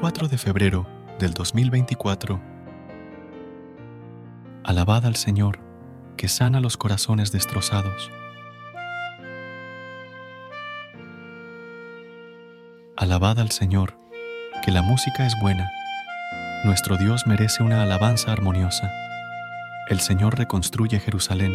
[0.00, 0.84] 4 de febrero
[1.20, 2.40] del 2024.
[4.64, 5.60] Alabad al Señor,
[6.16, 8.10] que sana los corazones destrozados.
[12.96, 13.96] Alabad al Señor,
[14.64, 15.70] que la música es buena.
[16.64, 18.90] Nuestro Dios merece una alabanza armoniosa.
[19.88, 21.54] El Señor reconstruye Jerusalén,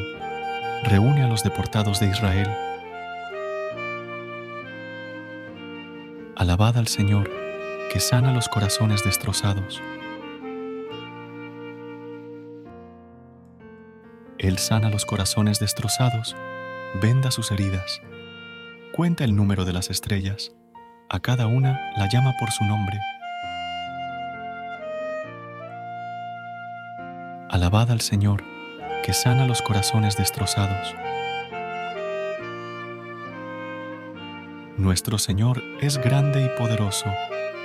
[0.85, 2.47] reúne a los deportados de Israel.
[6.37, 7.31] Alabad al Señor,
[7.93, 9.81] que sana los corazones destrozados.
[14.37, 16.35] Él sana los corazones destrozados,
[17.01, 18.01] venda sus heridas,
[18.91, 20.51] cuenta el número de las estrellas,
[21.09, 22.99] a cada una la llama por su nombre.
[27.49, 28.43] Alabad al Señor,
[29.05, 30.93] que sana los corazones destrozados.
[34.77, 37.05] Nuestro Señor es grande y poderoso,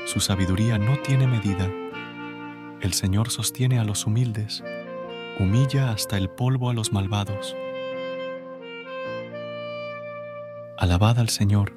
[0.06, 1.68] su sabiduría no tiene medida.
[2.80, 4.62] El Señor sostiene a los humildes,
[5.40, 7.56] humilla hasta el polvo a los malvados.
[10.78, 11.76] Alabad al Señor,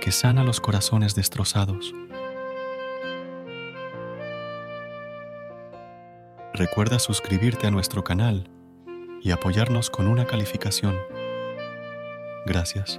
[0.00, 1.94] que sana los corazones destrozados.
[6.54, 8.50] Recuerda suscribirte a nuestro canal
[9.20, 10.96] y apoyarnos con una calificación.
[12.46, 12.98] Gracias.